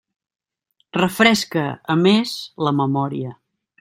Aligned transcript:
Refresca, 0.97 1.65
a 1.97 1.99
més, 2.07 2.33
la 2.69 2.75
memòria. 2.81 3.37